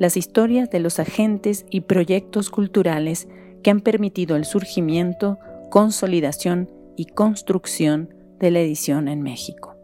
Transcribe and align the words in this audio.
las 0.00 0.16
historias 0.16 0.70
de 0.70 0.80
los 0.80 0.98
agentes 0.98 1.66
y 1.68 1.82
proyectos 1.82 2.48
culturales 2.48 3.28
que 3.62 3.70
han 3.70 3.82
permitido 3.82 4.34
el 4.34 4.46
surgimiento, 4.46 5.38
consolidación 5.70 6.70
y 6.96 7.04
construcción 7.04 8.14
de 8.38 8.50
la 8.50 8.60
edición 8.60 9.08
en 9.08 9.20
México. 9.20 9.76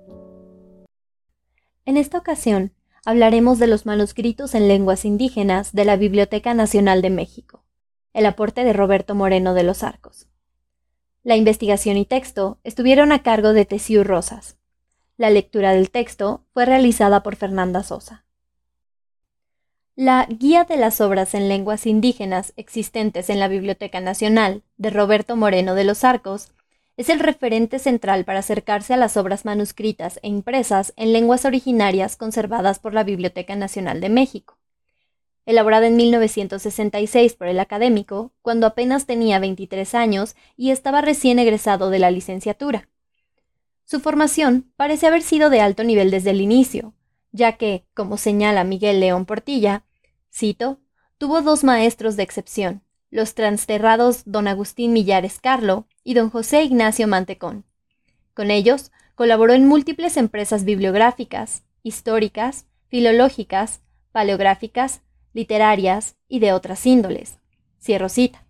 En 1.84 1.98
esta 1.98 2.16
ocasión 2.16 2.72
hablaremos 3.04 3.58
de 3.58 3.66
los 3.66 3.84
manuscritos 3.84 4.54
en 4.54 4.68
lenguas 4.68 5.04
indígenas 5.04 5.74
de 5.74 5.84
la 5.84 5.96
Biblioteca 5.96 6.54
Nacional 6.54 7.02
de 7.02 7.10
México, 7.10 7.62
el 8.14 8.24
aporte 8.24 8.64
de 8.64 8.72
Roberto 8.72 9.14
Moreno 9.14 9.52
de 9.52 9.64
los 9.64 9.82
Arcos. 9.82 10.28
La 11.24 11.36
investigación 11.36 11.98
y 11.98 12.06
texto 12.06 12.58
estuvieron 12.64 13.12
a 13.12 13.22
cargo 13.22 13.52
de 13.52 13.66
Tesiu 13.66 14.02
Rosas. 14.02 14.56
La 15.18 15.28
lectura 15.28 15.72
del 15.72 15.90
texto 15.90 16.46
fue 16.54 16.64
realizada 16.64 17.22
por 17.22 17.36
Fernanda 17.36 17.82
Sosa. 17.82 18.25
La 19.98 20.26
Guía 20.28 20.64
de 20.64 20.76
las 20.76 21.00
Obras 21.00 21.32
en 21.32 21.48
Lenguas 21.48 21.86
Indígenas 21.86 22.52
existentes 22.56 23.30
en 23.30 23.40
la 23.40 23.48
Biblioteca 23.48 23.98
Nacional 23.98 24.62
de 24.76 24.90
Roberto 24.90 25.36
Moreno 25.36 25.74
de 25.74 25.84
los 25.84 26.04
Arcos 26.04 26.52
es 26.98 27.08
el 27.08 27.18
referente 27.18 27.78
central 27.78 28.26
para 28.26 28.40
acercarse 28.40 28.92
a 28.92 28.98
las 28.98 29.16
obras 29.16 29.46
manuscritas 29.46 30.20
e 30.22 30.28
impresas 30.28 30.92
en 30.96 31.14
lenguas 31.14 31.46
originarias 31.46 32.16
conservadas 32.16 32.78
por 32.78 32.92
la 32.92 33.04
Biblioteca 33.04 33.56
Nacional 33.56 34.02
de 34.02 34.10
México. 34.10 34.58
Elaborada 35.46 35.86
en 35.86 35.96
1966 35.96 37.32
por 37.32 37.46
el 37.46 37.58
académico, 37.58 38.32
cuando 38.42 38.66
apenas 38.66 39.06
tenía 39.06 39.38
23 39.38 39.94
años 39.94 40.36
y 40.58 40.72
estaba 40.72 41.00
recién 41.00 41.38
egresado 41.38 41.88
de 41.88 42.00
la 42.00 42.10
licenciatura. 42.10 42.90
Su 43.86 44.00
formación 44.00 44.70
parece 44.76 45.06
haber 45.06 45.22
sido 45.22 45.48
de 45.48 45.62
alto 45.62 45.84
nivel 45.84 46.10
desde 46.10 46.32
el 46.32 46.42
inicio, 46.42 46.92
ya 47.36 47.52
que, 47.52 47.84
como 47.94 48.16
señala 48.16 48.64
Miguel 48.64 48.98
León 48.98 49.26
Portilla, 49.26 49.84
cito, 50.32 50.80
tuvo 51.18 51.42
dos 51.42 51.62
maestros 51.62 52.16
de 52.16 52.22
excepción, 52.22 52.82
los 53.10 53.34
transterrados 53.34 54.22
don 54.24 54.48
Agustín 54.48 54.92
Millares 54.92 55.38
Carlo 55.40 55.86
y 56.02 56.14
don 56.14 56.30
José 56.30 56.64
Ignacio 56.64 57.06
Mantecón. 57.06 57.64
Con 58.34 58.50
ellos 58.50 58.90
colaboró 59.14 59.52
en 59.52 59.66
múltiples 59.66 60.16
empresas 60.16 60.64
bibliográficas, 60.64 61.62
históricas, 61.82 62.66
filológicas, 62.88 63.80
paleográficas, 64.12 65.02
literarias 65.32 66.16
y 66.28 66.40
de 66.40 66.52
otras 66.52 66.84
índoles. 66.86 67.38
Cierro 67.80 68.08
cita. 68.08 68.44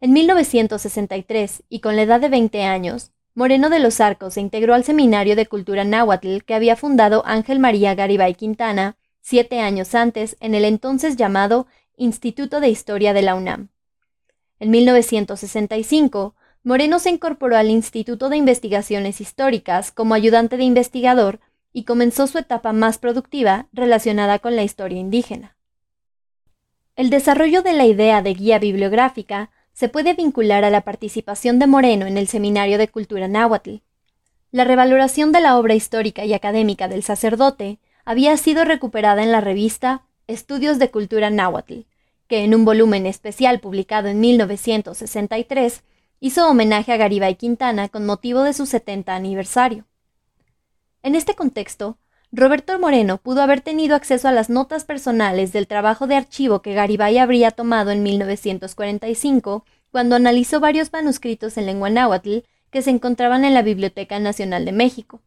En 0.00 0.12
1963, 0.12 1.62
y 1.68 1.80
con 1.80 1.96
la 1.96 2.02
edad 2.02 2.20
de 2.20 2.28
20 2.28 2.64
años, 2.64 3.12
Moreno 3.36 3.68
de 3.68 3.80
los 3.80 4.00
Arcos 4.00 4.32
se 4.32 4.40
integró 4.40 4.72
al 4.72 4.82
Seminario 4.82 5.36
de 5.36 5.44
Cultura 5.44 5.84
Náhuatl 5.84 6.38
que 6.38 6.54
había 6.54 6.74
fundado 6.74 7.22
Ángel 7.26 7.58
María 7.58 7.94
Garibay 7.94 8.34
Quintana 8.34 8.96
siete 9.20 9.60
años 9.60 9.94
antes 9.94 10.38
en 10.40 10.54
el 10.54 10.64
entonces 10.64 11.16
llamado 11.16 11.66
Instituto 11.98 12.60
de 12.60 12.70
Historia 12.70 13.12
de 13.12 13.20
la 13.20 13.34
UNAM. 13.34 13.68
En 14.58 14.70
1965, 14.70 16.34
Moreno 16.62 16.98
se 16.98 17.10
incorporó 17.10 17.58
al 17.58 17.68
Instituto 17.68 18.30
de 18.30 18.38
Investigaciones 18.38 19.20
Históricas 19.20 19.92
como 19.92 20.14
ayudante 20.14 20.56
de 20.56 20.64
investigador 20.64 21.40
y 21.74 21.84
comenzó 21.84 22.26
su 22.28 22.38
etapa 22.38 22.72
más 22.72 22.96
productiva 22.96 23.68
relacionada 23.70 24.38
con 24.38 24.56
la 24.56 24.62
historia 24.62 24.98
indígena. 24.98 25.58
El 26.94 27.10
desarrollo 27.10 27.60
de 27.60 27.74
la 27.74 27.84
idea 27.84 28.22
de 28.22 28.32
guía 28.32 28.58
bibliográfica 28.58 29.50
se 29.76 29.90
puede 29.90 30.14
vincular 30.14 30.64
a 30.64 30.70
la 30.70 30.80
participación 30.80 31.58
de 31.58 31.66
Moreno 31.66 32.06
en 32.06 32.16
el 32.16 32.28
Seminario 32.28 32.78
de 32.78 32.88
Cultura 32.88 33.28
Náhuatl. 33.28 33.82
La 34.50 34.64
revaloración 34.64 35.32
de 35.32 35.42
la 35.42 35.58
obra 35.58 35.74
histórica 35.74 36.24
y 36.24 36.32
académica 36.32 36.88
del 36.88 37.02
sacerdote 37.02 37.78
había 38.06 38.34
sido 38.38 38.64
recuperada 38.64 39.22
en 39.22 39.32
la 39.32 39.42
revista 39.42 40.06
Estudios 40.28 40.78
de 40.78 40.90
Cultura 40.90 41.28
Náhuatl, 41.28 41.80
que 42.26 42.42
en 42.42 42.54
un 42.54 42.64
volumen 42.64 43.04
especial 43.04 43.60
publicado 43.60 44.08
en 44.08 44.18
1963 44.18 45.82
hizo 46.20 46.48
homenaje 46.48 46.94
a 46.94 46.96
Garibay 46.96 47.34
Quintana 47.34 47.90
con 47.90 48.06
motivo 48.06 48.44
de 48.44 48.54
su 48.54 48.64
70 48.64 49.14
aniversario. 49.14 49.84
En 51.02 51.14
este 51.14 51.34
contexto, 51.34 51.98
Roberto 52.32 52.78
Moreno 52.78 53.18
pudo 53.18 53.40
haber 53.40 53.60
tenido 53.60 53.94
acceso 53.94 54.28
a 54.28 54.32
las 54.32 54.50
notas 54.50 54.84
personales 54.84 55.52
del 55.52 55.68
trabajo 55.68 56.06
de 56.06 56.16
archivo 56.16 56.60
que 56.60 56.74
Garibay 56.74 57.18
habría 57.18 57.52
tomado 57.52 57.92
en 57.92 58.02
1945 58.02 59.64
cuando 59.92 60.16
analizó 60.16 60.58
varios 60.58 60.92
manuscritos 60.92 61.56
en 61.56 61.66
lengua 61.66 61.88
náhuatl 61.88 62.38
que 62.70 62.82
se 62.82 62.90
encontraban 62.90 63.44
en 63.44 63.54
la 63.54 63.62
Biblioteca 63.62 64.18
Nacional 64.18 64.64
de 64.64 64.72
México. 64.72 65.22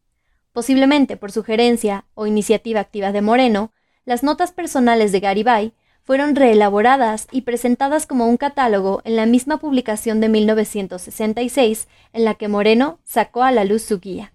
Posiblemente 0.51 1.15
por 1.15 1.31
sugerencia 1.31 2.05
o 2.15 2.27
iniciativa 2.27 2.81
activa 2.81 3.11
de 3.11 3.21
Moreno, 3.21 3.71
las 4.03 4.21
notas 4.21 4.51
personales 4.51 5.11
de 5.11 5.21
Garibay 5.21 5.73
fueron 6.03 6.35
reelaboradas 6.35 7.27
y 7.31 7.41
presentadas 7.41 8.07
como 8.07 8.27
un 8.27 8.38
catálogo 8.38 9.01
en 9.05 9.15
la 9.15 9.25
misma 9.25 9.57
publicación 9.57 10.19
de 10.19 10.29
1966 10.29 11.88
en 12.13 12.25
la 12.25 12.35
que 12.35 12.47
Moreno 12.47 12.99
sacó 13.05 13.43
a 13.43 13.51
la 13.51 13.63
luz 13.63 13.83
su 13.83 13.99
guía. 13.99 14.33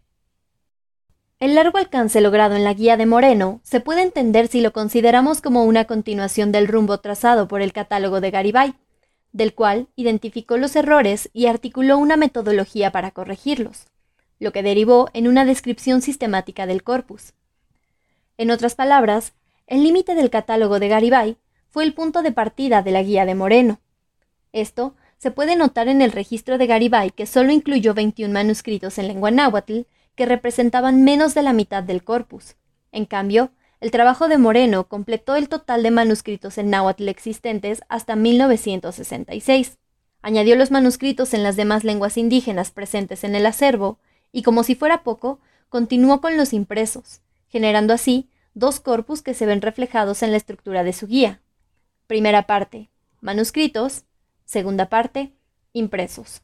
El 1.40 1.56
largo 1.56 1.78
alcance 1.78 2.20
logrado 2.20 2.54
en 2.54 2.64
la 2.64 2.74
guía 2.74 2.96
de 2.96 3.06
Moreno 3.06 3.60
se 3.64 3.80
puede 3.80 4.02
entender 4.02 4.46
si 4.48 4.60
lo 4.60 4.72
consideramos 4.72 5.40
como 5.40 5.64
una 5.64 5.84
continuación 5.84 6.52
del 6.52 6.68
rumbo 6.68 6.98
trazado 6.98 7.48
por 7.48 7.60
el 7.60 7.72
catálogo 7.72 8.20
de 8.20 8.30
Garibay, 8.30 8.74
del 9.32 9.52
cual 9.52 9.88
identificó 9.96 10.56
los 10.56 10.76
errores 10.76 11.28
y 11.32 11.46
articuló 11.46 11.98
una 11.98 12.16
metodología 12.16 12.92
para 12.92 13.10
corregirlos, 13.10 13.86
lo 14.38 14.52
que 14.52 14.62
derivó 14.62 15.10
en 15.12 15.26
una 15.26 15.44
descripción 15.44 16.02
sistemática 16.02 16.66
del 16.66 16.84
corpus. 16.84 17.34
En 18.38 18.52
otras 18.52 18.76
palabras, 18.76 19.32
el 19.66 19.82
límite 19.82 20.14
del 20.14 20.30
catálogo 20.30 20.78
de 20.78 20.88
Garibay 20.88 21.36
fue 21.68 21.82
el 21.82 21.94
punto 21.94 22.22
de 22.22 22.30
partida 22.30 22.82
de 22.82 22.92
la 22.92 23.02
guía 23.02 23.26
de 23.26 23.34
Moreno. 23.34 23.80
Esto 24.52 24.94
se 25.18 25.32
puede 25.32 25.56
notar 25.56 25.88
en 25.88 26.00
el 26.00 26.12
registro 26.12 26.58
de 26.58 26.68
Garibay 26.68 27.10
que 27.10 27.26
solo 27.26 27.50
incluyó 27.50 27.92
21 27.92 28.32
manuscritos 28.32 28.98
en 28.98 29.08
lengua 29.08 29.32
náhuatl 29.32 29.80
que 30.14 30.26
representaban 30.26 31.02
menos 31.02 31.34
de 31.34 31.42
la 31.42 31.52
mitad 31.52 31.82
del 31.82 32.04
corpus. 32.04 32.56
En 32.92 33.04
cambio, 33.04 33.50
el 33.80 33.90
trabajo 33.90 34.28
de 34.28 34.38
Moreno 34.38 34.88
completó 34.88 35.36
el 35.36 35.48
total 35.48 35.82
de 35.82 35.90
manuscritos 35.90 36.58
en 36.58 36.70
náhuatl 36.70 37.08
existentes 37.08 37.82
hasta 37.88 38.16
1966. 38.16 39.78
Añadió 40.22 40.56
los 40.56 40.70
manuscritos 40.70 41.34
en 41.34 41.42
las 41.42 41.56
demás 41.56 41.84
lenguas 41.84 42.16
indígenas 42.16 42.70
presentes 42.70 43.24
en 43.24 43.34
el 43.34 43.44
acervo 43.44 43.98
y, 44.32 44.42
como 44.42 44.62
si 44.62 44.74
fuera 44.74 45.02
poco, 45.02 45.40
continuó 45.68 46.20
con 46.20 46.36
los 46.36 46.52
impresos, 46.52 47.20
generando 47.48 47.92
así 47.92 48.30
dos 48.54 48.80
corpus 48.80 49.20
que 49.20 49.34
se 49.34 49.44
ven 49.44 49.60
reflejados 49.60 50.22
en 50.22 50.30
la 50.30 50.38
estructura 50.38 50.82
de 50.84 50.92
su 50.92 51.06
guía. 51.06 51.42
Primera 52.06 52.46
parte, 52.46 52.88
manuscritos. 53.20 54.04
Segunda 54.46 54.88
parte, 54.88 55.32
impresos. 55.72 56.42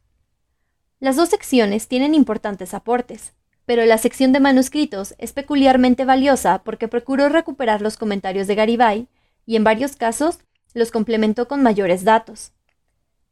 Las 0.98 1.16
dos 1.16 1.28
secciones 1.28 1.86
tienen 1.86 2.14
importantes 2.14 2.75
aportes 2.75 3.34
pero 3.70 3.86
la 3.86 3.98
sección 3.98 4.32
de 4.32 4.41
manuscritos 4.41 5.15
es 5.18 5.33
peculiarmente 5.33 6.04
valiosa 6.04 6.65
porque 6.65 6.89
procuró 6.89 7.28
recuperar 7.28 7.83
los 7.83 7.97
comentarios 7.97 8.48
de 8.48 8.56
Garibay 8.56 9.06
y 9.47 9.54
en 9.54 9.62
varios 9.62 9.95
casos 9.95 10.41
los 10.74 10.91
complementó 10.91 11.47
con 11.47 11.62
mayores 11.62 12.03
datos. 12.03 12.50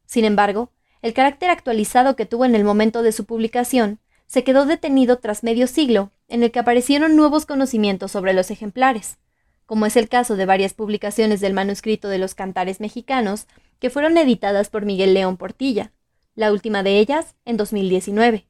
Sin 0.05 0.23
embargo, 0.23 0.71
el 1.01 1.13
carácter 1.13 1.49
actualizado 1.49 2.15
que 2.15 2.25
tuvo 2.25 2.45
en 2.45 2.55
el 2.55 2.63
momento 2.63 3.03
de 3.03 3.11
su 3.11 3.25
publicación 3.25 3.99
se 4.27 4.45
quedó 4.45 4.65
detenido 4.65 5.19
tras 5.19 5.43
medio 5.43 5.67
siglo, 5.67 6.13
en 6.29 6.41
el 6.41 6.51
que 6.51 6.59
aparecieron 6.59 7.17
nuevos 7.17 7.45
conocimientos 7.45 8.13
sobre 8.13 8.31
los 8.31 8.49
ejemplares, 8.49 9.17
como 9.65 9.87
es 9.87 9.97
el 9.97 10.07
caso 10.07 10.37
de 10.37 10.45
varias 10.45 10.73
publicaciones 10.73 11.41
del 11.41 11.53
manuscrito 11.53 12.07
de 12.07 12.17
los 12.17 12.33
cantares 12.33 12.79
mexicanos 12.79 13.45
que 13.79 13.89
fueron 13.89 14.17
editadas 14.17 14.69
por 14.69 14.85
Miguel 14.85 15.13
León 15.13 15.35
Portilla, 15.35 15.91
la 16.33 16.53
última 16.53 16.81
de 16.81 16.97
ellas 16.97 17.35
en 17.43 17.57
2019. 17.57 18.45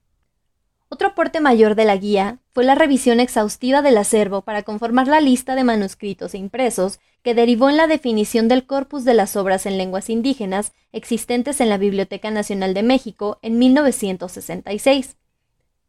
Otro 0.91 1.09
aporte 1.09 1.39
mayor 1.39 1.75
de 1.75 1.85
la 1.85 1.95
guía 1.95 2.39
fue 2.51 2.63
la 2.63 2.73
revisión 2.73 3.19
exhaustiva 3.19 3.83
del 3.83 3.95
acervo 3.95 4.41
para 4.41 4.63
conformar 4.63 5.07
la 5.07 5.21
lista 5.21 5.53
de 5.53 5.63
manuscritos 5.63 6.33
e 6.33 6.39
impresos 6.39 6.99
que 7.21 7.35
derivó 7.35 7.69
en 7.69 7.77
la 7.77 7.85
definición 7.85 8.47
del 8.47 8.65
corpus 8.65 9.05
de 9.05 9.13
las 9.13 9.35
obras 9.35 9.67
en 9.67 9.77
lenguas 9.77 10.09
indígenas 10.09 10.73
existentes 10.91 11.61
en 11.61 11.69
la 11.69 11.77
Biblioteca 11.77 12.31
Nacional 12.31 12.73
de 12.73 12.81
México 12.81 13.37
en 13.43 13.59
1966. 13.59 15.15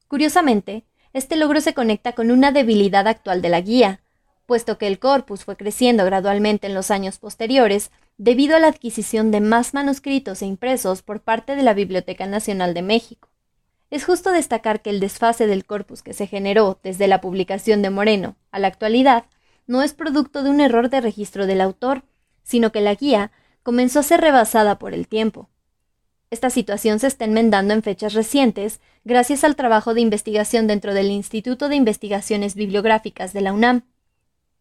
Curiosamente, 0.07 0.85
este 1.15 1.37
logro 1.37 1.63
se 1.63 1.73
conecta 1.73 2.13
con 2.13 2.31
una 2.31 2.53
debilidad 2.53 3.09
actual 3.09 3.41
de 3.41 3.49
la 3.49 3.63
guía, 3.63 4.01
puesto 4.45 4.77
que 4.77 4.87
el 4.87 4.99
corpus 4.99 5.45
fue 5.45 5.57
creciendo 5.57 6.05
gradualmente 6.05 6.67
en 6.67 6.75
los 6.75 6.91
años 6.91 7.19
posteriores 7.19 7.91
debido 8.19 8.55
a 8.55 8.61
la 8.61 8.67
adquisición 8.67 9.31
de 9.31 9.41
más 9.41 9.73
manuscritos 9.73 10.43
e 10.43 10.47
impresos 10.47 11.01
por 11.01 11.23
parte 11.23 11.57
de 11.57 11.63
la 11.63 11.73
Biblioteca 11.73 12.27
Nacional 12.27 12.75
de 12.75 12.83
México. 12.83 13.30
Es 13.91 14.05
justo 14.05 14.31
destacar 14.31 14.83
que 14.83 14.91
el 14.91 15.01
desfase 15.01 15.47
del 15.47 15.65
corpus 15.65 16.03
que 16.03 16.15
se 16.15 16.27
generó 16.27 16.79
desde 16.83 17.09
la 17.09 17.21
publicación 17.21 17.83
de 17.83 17.91
Moreno 17.91 18.37
a 18.51 18.59
la 18.59 18.69
actualidad 18.69 19.25
no 19.67 19.83
es 19.83 19.93
producto 19.93 20.43
de 20.43 20.51
un 20.51 20.61
error 20.61 20.91
de 20.91 21.01
registro 21.01 21.47
del 21.47 21.61
autor, 21.61 22.03
sino 22.43 22.73
que 22.73 22.81
la 22.81 22.95
guía 22.95 23.33
comenzó 23.63 24.01
a 24.01 24.05
ser 24.05 24.21
rebasada 24.21 24.79
por 24.79 24.95
el 24.95 25.09
tiempo. 25.09 25.49
Esta 26.31 26.51
situación 26.51 27.01
se 27.01 27.09
está 27.09 27.25
enmendando 27.25 27.75
en 27.75 27.83
fechas 27.83 28.15
recientes 28.15 28.81
gracias 29.05 29.43
al 29.43 29.57
trabajo 29.57 29.95
de 29.95 30.01
investigación 30.01 30.67
dentro 30.67 30.95
del 30.95 31.11
Instituto 31.11 31.69
de 31.69 31.77
Investigaciones 31.77 32.55
Bibliográficas 32.55 33.33
de 33.33 33.41
la 33.41 33.53
UNAM, 33.53 33.83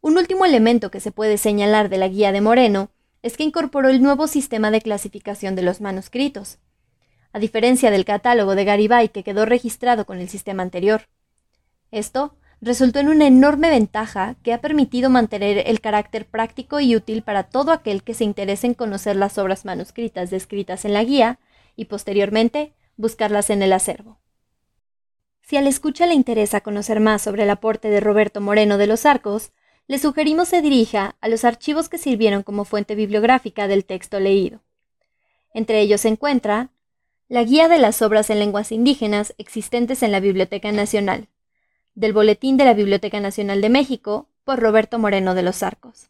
un 0.02 0.18
último 0.18 0.46
elemento 0.46 0.92
que 0.92 1.02
se 1.02 1.12
puede 1.12 1.38
señalar 1.38 1.90
de 1.90 1.98
la 1.98 2.08
guía 2.08 2.32
de 2.32 2.40
Moreno 2.40 2.90
es 3.22 3.36
que 3.36 3.44
incorporó 3.44 3.90
el 3.90 4.02
nuevo 4.02 4.28
sistema 4.28 4.72
de 4.72 4.82
clasificación 4.82 5.56
de 5.56 5.62
los 5.62 5.82
manuscritos, 5.82 6.58
a 7.32 7.40
diferencia 7.40 7.92
del 7.92 8.06
catálogo 8.06 8.56
de 8.56 8.66
Garibay 8.66 9.10
que 9.10 9.24
quedó 9.24 9.46
registrado 9.46 10.06
con 10.06 10.20
el 10.20 10.30
sistema 10.30 10.64
anterior. 10.64 11.08
Esto 11.92 12.36
resultó 12.62 13.00
en 13.00 13.10
una 13.10 13.28
enorme 13.28 13.70
ventaja 13.70 14.36
que 14.44 14.54
ha 14.54 14.62
permitido 14.62 15.10
mantener 15.10 15.64
el 15.66 15.82
carácter 15.82 16.26
práctico 16.26 16.80
y 16.80 16.96
útil 16.96 17.22
para 17.22 17.44
todo 17.44 17.72
aquel 17.72 18.04
que 18.04 18.14
se 18.14 18.26
interese 18.26 18.68
en 18.68 18.74
conocer 18.74 19.16
las 19.16 19.38
obras 19.38 19.66
manuscritas 19.66 20.30
descritas 20.30 20.86
en 20.86 20.94
la 20.94 21.04
guía 21.04 21.40
y 21.76 21.86
posteriormente 21.86 22.74
buscarlas 22.98 23.50
en 23.50 23.62
el 23.62 23.74
acervo. 23.74 24.20
Si 25.42 25.58
al 25.58 25.68
escucha 25.68 26.06
le 26.06 26.14
interesa 26.14 26.62
conocer 26.62 27.00
más 27.00 27.22
sobre 27.22 27.44
el 27.44 27.50
aporte 27.50 27.90
de 27.90 28.02
Roberto 28.02 28.42
Moreno 28.42 28.78
de 28.78 28.88
los 28.88 29.06
Arcos, 29.06 29.52
le 29.88 29.98
sugerimos 29.98 30.50
se 30.50 30.62
dirija 30.62 31.16
a 31.22 31.28
los 31.28 31.44
archivos 31.44 31.90
que 31.90 31.98
sirvieron 31.98 32.44
como 32.44 32.66
fuente 32.66 32.94
bibliográfica 32.94 33.68
del 33.68 33.86
texto 33.86 34.20
leído. 34.20 34.62
Entre 35.54 35.80
ellos 35.80 36.02
se 36.02 36.10
encuentra 36.10 36.70
la 37.30 37.44
Guía 37.44 37.68
de 37.68 37.78
las 37.78 38.02
Obras 38.02 38.32
en 38.32 38.40
Lenguas 38.40 38.72
Indígenas 38.72 39.36
existentes 39.38 40.02
en 40.02 40.12
la 40.12 40.20
Biblioteca 40.20 40.72
Nacional, 40.72 41.28
del 41.94 42.12
Boletín 42.12 42.58
de 42.58 42.66
la 42.66 42.74
Biblioteca 42.74 43.20
Nacional 43.20 43.62
de 43.62 43.70
México, 43.70 44.28
por 44.44 44.60
Roberto 44.60 44.98
Moreno 44.98 45.36
de 45.36 45.44
los 45.44 45.62
Arcos. 45.62 46.10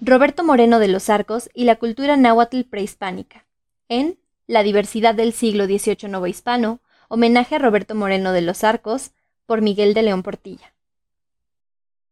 Roberto 0.00 0.44
Moreno 0.44 0.78
de 0.78 0.86
los 0.86 1.10
Arcos 1.10 1.50
y 1.54 1.64
la 1.64 1.74
cultura 1.74 2.16
náhuatl 2.16 2.62
prehispánica, 2.62 3.46
en 3.88 4.16
La 4.46 4.62
diversidad 4.62 5.16
del 5.16 5.32
siglo 5.32 5.66
XVIII 5.66 6.08
novohispano, 6.08 6.78
homenaje 7.08 7.56
a 7.56 7.58
Roberto 7.58 7.96
Moreno 7.96 8.30
de 8.30 8.42
los 8.42 8.62
Arcos, 8.62 9.10
por 9.44 9.60
Miguel 9.60 9.92
de 9.94 10.02
León 10.02 10.22
Portilla. 10.22 10.72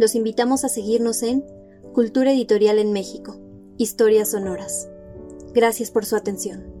Los 0.00 0.16
invitamos 0.16 0.64
a 0.64 0.68
seguirnos 0.68 1.22
en 1.22 1.44
Cultura 1.92 2.32
Editorial 2.32 2.78
en 2.78 2.92
México, 2.92 3.36
Historias 3.80 4.32
Sonoras. 4.32 4.90
Gracias 5.54 5.90
por 5.90 6.04
su 6.04 6.14
atención. 6.14 6.79